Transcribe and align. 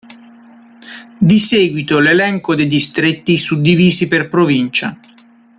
Di 1.19 1.37
seguito 1.37 1.99
l'elenco 1.99 2.55
dei 2.55 2.65
distretti, 2.65 3.37
suddivisi 3.37 4.07
per 4.07 4.29
provincia. 4.29 4.97